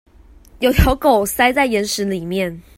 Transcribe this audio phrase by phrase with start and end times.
[0.61, 2.59] 有條狗塞在岩石裡面